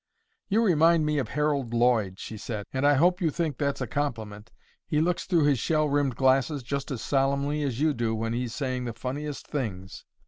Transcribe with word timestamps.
"You 0.49 0.63
remind 0.63 1.05
me 1.05 1.19
of 1.19 1.27
Harold 1.27 1.75
Lloyd," 1.75 2.17
she 2.17 2.35
said, 2.35 2.65
"and 2.73 2.87
I 2.87 2.95
hope 2.95 3.21
you 3.21 3.29
think 3.29 3.59
that's 3.59 3.81
a 3.81 3.85
compliment. 3.85 4.51
He 4.87 4.99
looks 4.99 5.25
through 5.25 5.43
his 5.43 5.59
shell 5.59 5.87
rimmed 5.87 6.15
glasses 6.15 6.63
just 6.63 6.89
as 6.89 7.03
solemnly 7.03 7.61
as 7.61 7.79
you 7.79 7.93
do 7.93 8.15
when 8.15 8.33
he's 8.33 8.55
saying 8.55 8.85
the 8.85 8.93
funniest 8.93 9.45
things." 9.45 10.05